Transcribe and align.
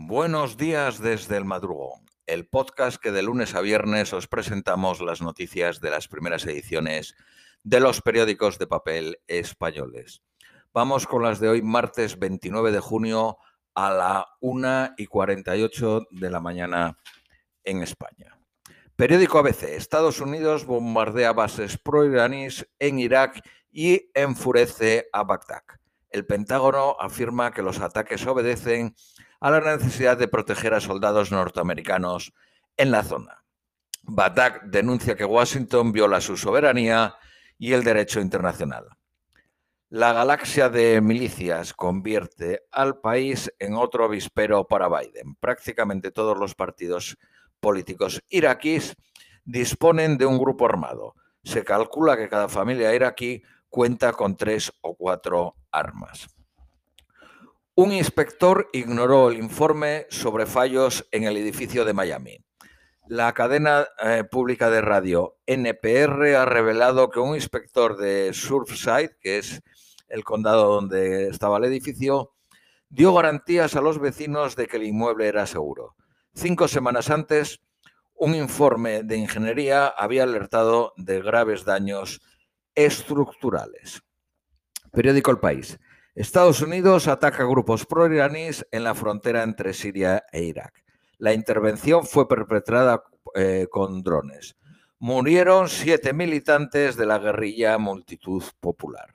Buenos 0.00 0.56
días 0.56 1.00
desde 1.00 1.36
el 1.36 1.44
madrugón, 1.44 2.08
el 2.28 2.46
podcast 2.46 3.02
que 3.02 3.10
de 3.10 3.24
lunes 3.24 3.56
a 3.56 3.60
viernes 3.60 4.12
os 4.12 4.28
presentamos 4.28 5.00
las 5.00 5.20
noticias 5.20 5.80
de 5.80 5.90
las 5.90 6.06
primeras 6.06 6.46
ediciones 6.46 7.16
de 7.64 7.80
los 7.80 8.00
periódicos 8.00 8.60
de 8.60 8.68
papel 8.68 9.18
españoles. 9.26 10.22
Vamos 10.72 11.08
con 11.08 11.24
las 11.24 11.40
de 11.40 11.48
hoy, 11.48 11.62
martes 11.62 12.16
29 12.16 12.70
de 12.70 12.78
junio 12.78 13.38
a 13.74 13.90
la 13.90 14.26
1 14.40 14.94
y 14.98 15.06
48 15.06 16.06
de 16.12 16.30
la 16.30 16.38
mañana 16.38 16.96
en 17.64 17.82
España. 17.82 18.38
Periódico 18.94 19.40
ABC. 19.40 19.64
Estados 19.64 20.20
Unidos 20.20 20.64
bombardea 20.64 21.32
bases 21.32 21.76
pro-iraníes 21.76 22.68
en 22.78 23.00
Irak 23.00 23.44
y 23.72 24.12
enfurece 24.14 25.08
a 25.12 25.24
Bagdad. 25.24 25.64
El 26.10 26.24
Pentágono 26.24 26.96
afirma 27.00 27.52
que 27.52 27.62
los 27.62 27.80
ataques 27.80 28.24
obedecen 28.26 28.94
la 29.40 29.60
necesidad 29.76 30.16
de 30.16 30.28
proteger 30.28 30.74
a 30.74 30.80
soldados 30.80 31.30
norteamericanos 31.30 32.32
en 32.76 32.90
la 32.90 33.02
zona. 33.02 33.44
Bagdad 34.02 34.62
denuncia 34.62 35.16
que 35.16 35.24
Washington 35.24 35.92
viola 35.92 36.20
su 36.20 36.36
soberanía 36.36 37.16
y 37.58 37.72
el 37.72 37.84
derecho 37.84 38.20
internacional. 38.20 38.88
La 39.90 40.12
galaxia 40.12 40.68
de 40.68 41.00
milicias 41.00 41.72
convierte 41.72 42.62
al 42.70 43.00
país 43.00 43.52
en 43.58 43.74
otro 43.74 44.04
avispero 44.04 44.66
para 44.66 44.88
Biden. 44.88 45.34
Prácticamente 45.40 46.10
todos 46.10 46.38
los 46.38 46.54
partidos 46.54 47.16
políticos 47.60 48.22
iraquíes 48.28 48.96
disponen 49.44 50.18
de 50.18 50.26
un 50.26 50.38
grupo 50.38 50.66
armado. 50.66 51.14
Se 51.42 51.64
calcula 51.64 52.16
que 52.16 52.28
cada 52.28 52.48
familia 52.48 52.94
iraquí 52.94 53.42
cuenta 53.70 54.12
con 54.12 54.36
tres 54.36 54.72
o 54.82 54.94
cuatro 54.94 55.56
armas. 55.70 56.28
Un 57.80 57.92
inspector 57.92 58.68
ignoró 58.72 59.30
el 59.30 59.38
informe 59.38 60.08
sobre 60.10 60.46
fallos 60.46 61.06
en 61.12 61.22
el 61.22 61.36
edificio 61.36 61.84
de 61.84 61.92
Miami. 61.92 62.44
La 63.06 63.32
cadena 63.34 63.86
eh, 64.02 64.24
pública 64.28 64.68
de 64.68 64.80
radio 64.80 65.36
NPR 65.46 66.34
ha 66.34 66.44
revelado 66.44 67.08
que 67.08 67.20
un 67.20 67.36
inspector 67.36 67.96
de 67.96 68.32
Surfside, 68.34 69.16
que 69.20 69.38
es 69.38 69.62
el 70.08 70.24
condado 70.24 70.74
donde 70.74 71.28
estaba 71.28 71.58
el 71.58 71.66
edificio, 71.66 72.32
dio 72.88 73.14
garantías 73.14 73.76
a 73.76 73.80
los 73.80 74.00
vecinos 74.00 74.56
de 74.56 74.66
que 74.66 74.78
el 74.78 74.82
inmueble 74.82 75.28
era 75.28 75.46
seguro. 75.46 75.94
Cinco 76.34 76.66
semanas 76.66 77.10
antes, 77.10 77.60
un 78.16 78.34
informe 78.34 79.04
de 79.04 79.18
ingeniería 79.18 79.86
había 79.86 80.24
alertado 80.24 80.94
de 80.96 81.22
graves 81.22 81.64
daños 81.64 82.22
estructurales. 82.74 84.02
Periódico 84.90 85.30
El 85.30 85.38
País. 85.38 85.78
Estados 86.18 86.62
Unidos 86.62 87.06
ataca 87.06 87.44
grupos 87.44 87.86
pro-iraníes 87.86 88.66
en 88.72 88.82
la 88.82 88.96
frontera 88.96 89.44
entre 89.44 89.72
Siria 89.72 90.24
e 90.32 90.42
Irak. 90.42 90.82
La 91.18 91.32
intervención 91.32 92.04
fue 92.04 92.26
perpetrada 92.26 93.04
eh, 93.36 93.68
con 93.70 94.02
drones. 94.02 94.56
Murieron 94.98 95.68
siete 95.68 96.12
militantes 96.12 96.96
de 96.96 97.06
la 97.06 97.20
guerrilla 97.20 97.78
Multitud 97.78 98.42
Popular. 98.58 99.14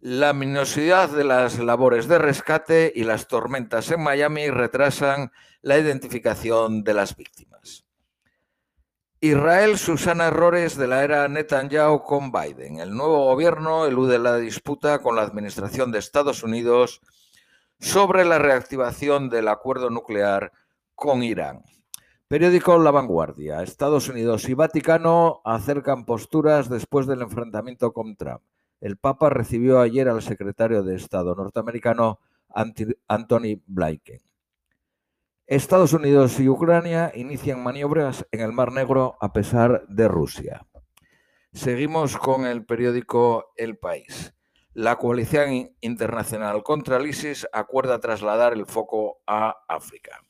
La 0.00 0.32
minuosidad 0.32 1.10
de 1.10 1.24
las 1.24 1.58
labores 1.58 2.08
de 2.08 2.20
rescate 2.20 2.90
y 2.96 3.04
las 3.04 3.28
tormentas 3.28 3.90
en 3.90 4.02
Miami 4.02 4.48
retrasan 4.48 5.30
la 5.60 5.76
identificación 5.76 6.84
de 6.84 6.94
las 6.94 7.14
víctimas. 7.14 7.55
Israel 9.20 9.78
susana 9.78 10.26
errores 10.26 10.76
de 10.76 10.86
la 10.86 11.02
era 11.02 11.26
Netanyahu 11.26 12.02
con 12.02 12.30
Biden. 12.30 12.80
El 12.80 12.94
nuevo 12.94 13.24
gobierno 13.24 13.86
elude 13.86 14.18
la 14.18 14.36
disputa 14.36 15.00
con 15.00 15.16
la 15.16 15.22
administración 15.22 15.90
de 15.90 15.98
Estados 15.98 16.42
Unidos 16.42 17.00
sobre 17.80 18.26
la 18.26 18.38
reactivación 18.38 19.30
del 19.30 19.48
acuerdo 19.48 19.88
nuclear 19.88 20.52
con 20.94 21.22
Irán. 21.22 21.62
Periódico 22.28 22.76
La 22.78 22.90
Vanguardia. 22.90 23.62
Estados 23.62 24.10
Unidos 24.10 24.50
y 24.50 24.54
Vaticano 24.54 25.40
acercan 25.46 26.04
posturas 26.04 26.68
después 26.68 27.06
del 27.06 27.22
enfrentamiento 27.22 27.94
con 27.94 28.16
Trump. 28.16 28.42
El 28.82 28.98
Papa 28.98 29.30
recibió 29.30 29.80
ayer 29.80 30.10
al 30.10 30.20
secretario 30.20 30.82
de 30.82 30.94
Estado 30.94 31.34
norteamericano 31.34 32.20
Anthony 32.52 33.62
Blinken. 33.66 34.25
Estados 35.46 35.92
Unidos 35.92 36.40
y 36.40 36.48
Ucrania 36.48 37.12
inician 37.14 37.62
maniobras 37.62 38.26
en 38.32 38.40
el 38.40 38.50
Mar 38.50 38.72
Negro 38.72 39.16
a 39.20 39.32
pesar 39.32 39.86
de 39.86 40.08
Rusia. 40.08 40.66
Seguimos 41.52 42.16
con 42.16 42.46
el 42.46 42.66
periódico 42.66 43.52
El 43.56 43.78
País. 43.78 44.34
La 44.72 44.96
coalición 44.96 45.70
internacional 45.80 46.64
contra 46.64 46.96
el 46.96 47.06
ISIS 47.06 47.46
acuerda 47.52 48.00
trasladar 48.00 48.54
el 48.54 48.66
foco 48.66 49.22
a 49.24 49.56
África. 49.68 50.20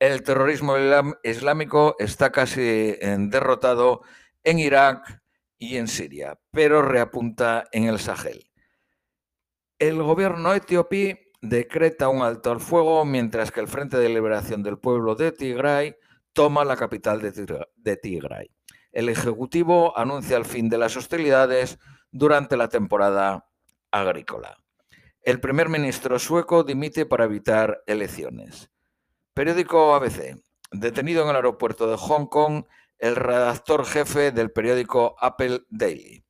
El 0.00 0.24
terrorismo 0.24 0.74
islámico 1.22 1.94
está 2.00 2.32
casi 2.32 2.60
derrotado 2.60 4.02
en 4.42 4.58
Irak 4.58 5.22
y 5.58 5.76
en 5.76 5.86
Siria, 5.86 6.40
pero 6.50 6.82
reapunta 6.82 7.68
en 7.70 7.84
el 7.84 8.00
Sahel. 8.00 8.50
El 9.78 10.02
gobierno 10.02 10.52
etíope 10.54 11.21
decreta 11.42 12.08
un 12.08 12.22
alto 12.22 12.50
al 12.50 12.60
fuego 12.60 13.04
mientras 13.04 13.50
que 13.50 13.60
el 13.60 13.68
Frente 13.68 13.98
de 13.98 14.08
Liberación 14.08 14.62
del 14.62 14.78
Pueblo 14.78 15.14
de 15.14 15.32
Tigray 15.32 15.96
toma 16.32 16.64
la 16.64 16.76
capital 16.76 17.20
de 17.20 17.96
Tigray. 17.96 18.50
El 18.92 19.08
Ejecutivo 19.08 19.96
anuncia 19.98 20.36
el 20.36 20.44
fin 20.44 20.68
de 20.68 20.78
las 20.78 20.96
hostilidades 20.96 21.78
durante 22.10 22.56
la 22.56 22.68
temporada 22.68 23.46
agrícola. 23.90 24.56
El 25.22 25.40
primer 25.40 25.68
ministro 25.68 26.18
sueco 26.18 26.64
dimite 26.64 27.06
para 27.06 27.24
evitar 27.24 27.82
elecciones. 27.86 28.70
Periódico 29.34 29.94
ABC. 29.94 30.36
Detenido 30.70 31.22
en 31.24 31.30
el 31.30 31.36
aeropuerto 31.36 31.90
de 31.90 31.96
Hong 31.96 32.26
Kong 32.26 32.64
el 32.98 33.16
redactor 33.16 33.84
jefe 33.84 34.30
del 34.30 34.52
periódico 34.52 35.16
Apple 35.18 35.62
Daily. 35.68 36.24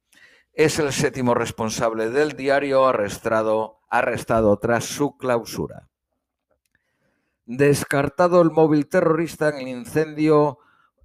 Es 0.55 0.79
el 0.79 0.91
séptimo 0.91 1.35
responsable 1.35 2.09
del 2.09 2.33
diario 2.33 2.87
arrestado 2.87 3.82
arrestado 3.93 4.57
tras 4.57 4.85
su 4.85 5.19
clausura. 5.19 5.91
Descartado 7.45 8.41
el 8.41 8.51
móvil 8.51 8.89
terrorista 8.89 9.51
en 9.51 9.57
el 9.57 9.69
incendio 9.69 10.59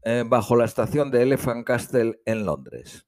eh, 0.03 0.23
bajo 0.25 0.55
la 0.55 0.63
estación 0.63 1.11
de 1.11 1.23
Elephant 1.23 1.67
Castle 1.67 2.21
en 2.25 2.45
Londres. 2.45 3.05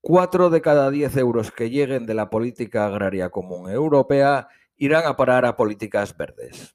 Cuatro 0.00 0.48
de 0.48 0.62
cada 0.62 0.90
diez 0.90 1.16
euros 1.18 1.52
que 1.52 1.68
lleguen 1.68 2.06
de 2.06 2.14
la 2.14 2.30
política 2.30 2.86
agraria 2.86 3.28
común 3.28 3.70
europea 3.70 4.48
irán 4.76 5.06
a 5.06 5.16
parar 5.16 5.44
a 5.44 5.56
políticas 5.56 6.16
verdes. 6.16 6.74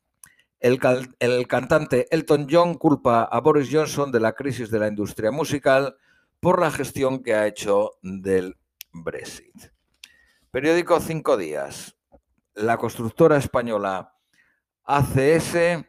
El, 0.60 0.80
el, 1.20 1.48
cantante 1.48 2.08
Elton 2.12 2.48
John 2.50 2.76
culpa 2.76 3.24
a 3.24 3.40
Boris 3.40 3.70
Johnson 3.72 4.12
de 4.12 4.20
la 4.20 4.34
crisis 4.34 4.70
de 4.70 4.80
la 4.80 4.88
industria 4.88 5.32
musical 5.32 5.96
por 6.40 6.62
la 6.62 6.70
gestión 6.70 7.24
que 7.24 7.34
ha 7.34 7.48
hecho 7.48 7.94
del 8.04 8.58
Brexit. 8.92 9.72
Periódico 10.52 11.00
Cinco 11.00 11.38
Días 11.38 11.99
la 12.60 12.78
constructora 12.78 13.38
española 13.38 14.14
ACS 14.84 15.86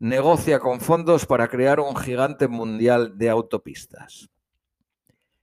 negocia 0.00 0.58
con 0.58 0.80
fondos 0.80 1.26
para 1.26 1.48
crear 1.48 1.80
un 1.80 1.94
gigante 1.96 2.48
mundial 2.48 3.16
de 3.18 3.30
autopistas. 3.30 4.28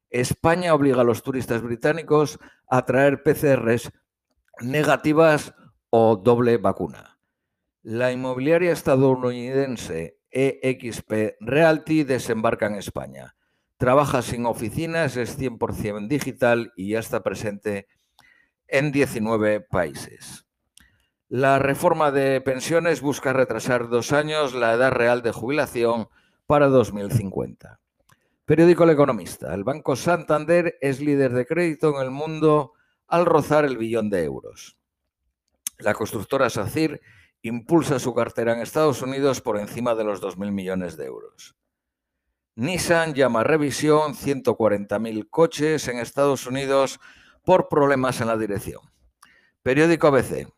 España 0.09 0.73
obliga 0.73 1.01
a 1.01 1.05
los 1.05 1.23
turistas 1.23 1.61
británicos 1.61 2.39
a 2.69 2.85
traer 2.85 3.23
PCRs 3.23 3.91
negativas 4.61 5.53
o 5.89 6.17
doble 6.17 6.57
vacuna. 6.57 7.19
La 7.81 8.11
inmobiliaria 8.11 8.71
estadounidense 8.71 10.17
EXP 10.31 11.37
Realty 11.39 12.03
desembarca 12.03 12.67
en 12.67 12.75
España. 12.75 13.35
Trabaja 13.77 14.21
sin 14.21 14.45
oficinas, 14.45 15.15
es 15.15 15.37
100% 15.37 16.07
digital 16.07 16.73
y 16.75 16.89
ya 16.89 16.99
está 16.99 17.23
presente 17.23 17.87
en 18.67 18.91
19 18.91 19.61
países. 19.61 20.44
La 21.29 21.57
reforma 21.57 22.11
de 22.11 22.39
pensiones 22.39 23.01
busca 23.01 23.33
retrasar 23.33 23.89
dos 23.89 24.11
años 24.11 24.53
la 24.53 24.73
edad 24.73 24.91
real 24.91 25.23
de 25.23 25.31
jubilación 25.31 26.07
para 26.45 26.67
2050. 26.67 27.79
Periódico 28.45 28.83
El 28.83 28.91
Economista. 28.91 29.51
El 29.55 29.63
Banco 29.63 29.95
Santander 29.95 30.77
es 30.81 30.99
líder 30.99 31.33
de 31.33 31.47
crédito 31.47 31.95
en 31.95 32.03
el 32.03 32.11
mundo 32.11 32.73
al 33.07 33.25
rozar 33.25 33.65
el 33.65 33.75
billón 33.75 34.11
de 34.11 34.23
euros. 34.23 34.77
La 35.79 35.95
constructora 35.95 36.51
SACIR 36.51 37.01
impulsa 37.41 37.97
su 37.97 38.13
cartera 38.13 38.53
en 38.53 38.59
Estados 38.59 39.01
Unidos 39.01 39.41
por 39.41 39.57
encima 39.57 39.95
de 39.95 40.03
los 40.03 40.21
2.000 40.21 40.51
millones 40.51 40.95
de 40.95 41.05
euros. 41.05 41.55
Nissan 42.53 43.15
llama 43.15 43.39
a 43.39 43.43
revisión 43.43 44.13
140.000 44.13 45.27
coches 45.31 45.87
en 45.87 45.97
Estados 45.97 46.45
Unidos 46.45 46.99
por 47.43 47.67
problemas 47.67 48.21
en 48.21 48.27
la 48.27 48.37
dirección. 48.37 48.81
Periódico 49.63 50.05
ABC. 50.05 50.53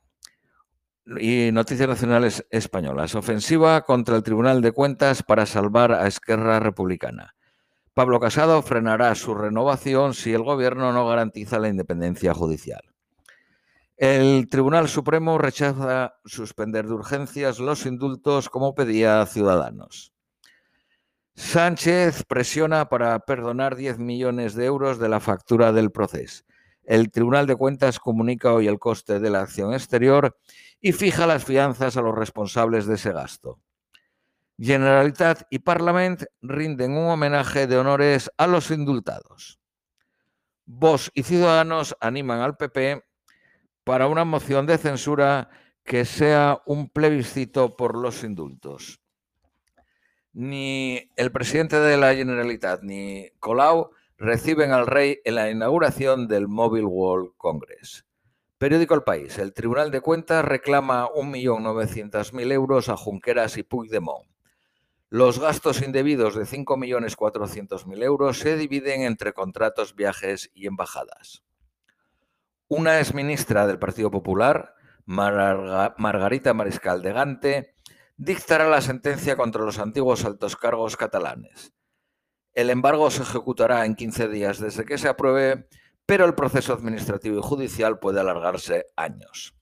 Y 1.19 1.51
Noticias 1.53 1.87
Nacionales 1.87 2.45
Españolas. 2.49 3.15
Ofensiva 3.15 3.81
contra 3.83 4.17
el 4.17 4.23
Tribunal 4.23 4.61
de 4.61 4.73
Cuentas 4.73 5.23
para 5.23 5.45
salvar 5.45 5.93
a 5.93 6.05
Esquerra 6.05 6.59
Republicana. 6.59 7.35
Pablo 7.93 8.19
Casado 8.19 8.61
frenará 8.61 9.15
su 9.15 9.33
renovación 9.33 10.13
si 10.13 10.33
el 10.33 10.43
gobierno 10.43 10.91
no 10.91 11.07
garantiza 11.07 11.59
la 11.59 11.69
independencia 11.69 12.33
judicial. 12.33 12.81
El 13.95 14.49
Tribunal 14.49 14.89
Supremo 14.89 15.37
rechaza 15.37 16.15
suspender 16.25 16.85
de 16.85 16.93
urgencias 16.93 17.59
los 17.59 17.85
indultos 17.85 18.49
como 18.49 18.75
pedía 18.75 19.25
Ciudadanos. 19.25 20.13
Sánchez 21.35 22.25
presiona 22.27 22.89
para 22.89 23.17
perdonar 23.19 23.75
10 23.75 23.97
millones 23.97 24.55
de 24.55 24.65
euros 24.65 24.99
de 24.99 25.07
la 25.07 25.19
factura 25.19 25.71
del 25.71 25.91
proceso. 25.91 26.43
El 26.87 27.11
Tribunal 27.11 27.47
de 27.47 27.57
Cuentas 27.57 27.99
comunica 27.99 28.53
hoy 28.53 28.67
el 28.67 28.79
coste 28.79 29.19
de 29.19 29.29
la 29.29 29.41
acción 29.41 29.73
exterior 29.73 30.37
y 30.79 30.93
fija 30.93 31.27
las 31.27 31.43
fianzas 31.43 31.97
a 31.97 32.01
los 32.01 32.15
responsables 32.15 32.85
de 32.85 32.95
ese 32.95 33.11
gasto. 33.11 33.59
Generalitat 34.57 35.41
y 35.49 35.59
Parlament 35.59 36.23
rinden 36.41 36.93
un 36.93 37.09
homenaje 37.09 37.67
de 37.67 37.77
honores 37.77 38.31
a 38.37 38.47
los 38.47 38.71
indultados. 38.71 39.59
Vos 40.65 41.11
y 41.13 41.23
Ciudadanos 41.23 41.93
animan 41.99 42.39
al 42.39 42.55
PP 42.55 43.03
para 43.83 44.07
una 44.07 44.23
moción 44.23 44.65
de 44.65 44.77
censura 44.77 45.49
que 45.83 46.05
sea 46.05 46.61
un 46.65 46.87
plebiscito 46.89 47.75
por 47.75 47.97
los 47.97 48.23
indultos. 48.23 49.01
Ni 50.31 51.11
el 51.17 51.33
presidente 51.33 51.81
de 51.81 51.97
la 51.97 52.15
Generalitat 52.15 52.81
ni 52.81 53.29
Colau 53.41 53.91
reciben 54.17 54.71
al 54.71 54.87
rey 54.87 55.19
en 55.23 55.35
la 55.35 55.49
inauguración 55.49 56.27
del 56.27 56.47
Mobile 56.47 56.85
World 56.85 57.31
Congress. 57.37 58.05
Periódico 58.57 58.95
El 58.95 59.03
País. 59.03 59.37
El 59.37 59.53
Tribunal 59.53 59.91
de 59.91 60.01
Cuentas 60.01 60.43
reclama 60.43 61.07
1.900.000 61.09 62.51
euros 62.51 62.89
a 62.89 62.97
Junqueras 62.97 63.57
y 63.57 63.63
Puigdemont. 63.63 64.27
Los 65.09 65.39
gastos 65.39 65.81
indebidos 65.83 66.35
de 66.35 66.45
5.400.000 66.45 68.03
euros 68.03 68.39
se 68.39 68.57
dividen 68.57 69.03
entre 69.03 69.33
contratos, 69.33 69.95
viajes 69.95 70.51
y 70.53 70.67
embajadas. 70.67 71.43
Una 72.67 72.99
exministra 72.99 73.67
del 73.67 73.79
Partido 73.79 74.11
Popular, 74.11 74.73
Margarita 75.05 76.53
Mariscal 76.53 77.01
de 77.01 77.13
Gante, 77.13 77.75
dictará 78.17 78.67
la 78.67 78.81
sentencia 78.81 79.37
contra 79.37 79.63
los 79.63 79.79
antiguos 79.79 80.25
altos 80.25 80.57
cargos 80.57 80.97
catalanes. 80.97 81.76
El 82.57 82.71
embargo 82.71 83.11
se 83.11 83.21
ejecutará 83.21 83.85
en 83.85 83.93
15 83.93 84.29
días 84.29 84.57
desde 84.59 84.83
que 84.83 84.97
se 84.97 85.07
apruebe, 85.07 85.67
pero 86.07 86.25
el 86.25 86.33
proceso 86.33 86.73
administrativo 86.73 87.37
y 87.37 87.43
judicial 87.43 87.99
puede 87.99 88.19
alargarse 88.19 88.87
años. 88.95 89.53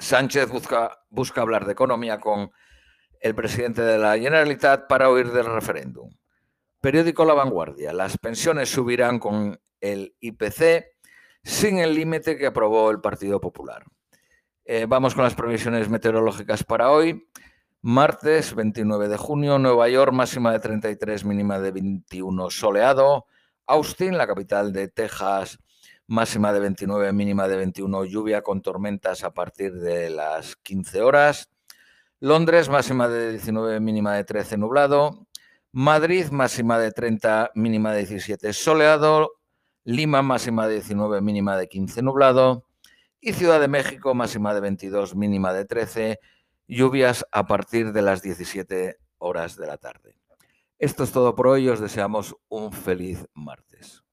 Sánchez 0.00 0.48
busca, 0.50 1.04
hablar 1.36 1.66
de 1.66 1.70
economía 1.70 2.18
con 2.18 2.50
el 3.20 3.36
presidente 3.36 3.82
de 3.82 3.98
la 3.98 4.18
Generalitat 4.18 4.88
para 4.88 5.08
oír 5.08 5.30
del 5.30 5.46
referéndum. 5.46 6.10
Periódico 6.80 7.24
La 7.24 7.34
Vanguardia. 7.34 7.92
Las 7.92 8.18
pensiones 8.18 8.70
subirán 8.70 9.20
con 9.20 9.60
el 9.80 10.16
IPC 10.18 10.96
sin 11.44 11.78
el 11.78 11.94
límite 11.94 12.36
que 12.36 12.46
aprobó 12.46 12.90
el 12.90 13.00
Partido 13.00 13.40
Popular. 13.40 13.84
Eh, 14.64 14.86
vamos 14.88 15.14
con 15.14 15.22
las 15.22 15.36
previsiones 15.36 15.88
meteorológicas 15.88 16.64
para 16.64 16.90
hoy. 16.90 17.28
Martes 17.86 18.54
29 18.54 19.08
de 19.08 19.18
junio, 19.18 19.58
Nueva 19.58 19.90
York, 19.90 20.10
máxima 20.10 20.52
de 20.52 20.58
33, 20.58 21.26
mínima 21.26 21.60
de 21.60 21.70
21, 21.70 22.48
soleado. 22.48 23.26
Austin, 23.66 24.16
la 24.16 24.26
capital 24.26 24.72
de 24.72 24.88
Texas, 24.88 25.58
máxima 26.06 26.54
de 26.54 26.60
29, 26.60 27.12
mínima 27.12 27.46
de 27.46 27.56
21, 27.58 28.06
lluvia 28.06 28.40
con 28.40 28.62
tormentas 28.62 29.22
a 29.22 29.34
partir 29.34 29.74
de 29.74 30.08
las 30.08 30.56
15 30.56 31.02
horas. 31.02 31.50
Londres, 32.20 32.70
máxima 32.70 33.06
de 33.06 33.32
19, 33.32 33.80
mínima 33.80 34.14
de 34.14 34.24
13, 34.24 34.56
nublado. 34.56 35.26
Madrid, 35.70 36.28
máxima 36.30 36.78
de 36.78 36.90
30, 36.90 37.50
mínima 37.54 37.92
de 37.92 37.98
17, 37.98 38.54
soleado. 38.54 39.32
Lima, 39.84 40.22
máxima 40.22 40.66
de 40.68 40.76
19, 40.76 41.20
mínima 41.20 41.58
de 41.58 41.68
15, 41.68 42.00
nublado. 42.00 42.64
Y 43.20 43.34
Ciudad 43.34 43.60
de 43.60 43.68
México, 43.68 44.14
máxima 44.14 44.54
de 44.54 44.60
22, 44.60 45.14
mínima 45.14 45.52
de 45.52 45.66
13, 45.66 46.18
lluvias 46.66 47.26
a 47.32 47.46
partir 47.46 47.92
de 47.92 48.02
las 48.02 48.22
17 48.22 48.98
horas 49.18 49.56
de 49.56 49.66
la 49.66 49.78
tarde. 49.78 50.16
Esto 50.78 51.04
es 51.04 51.12
todo 51.12 51.34
por 51.34 51.46
hoy, 51.46 51.68
os 51.68 51.80
deseamos 51.80 52.36
un 52.48 52.72
feliz 52.72 53.26
martes. 53.32 54.03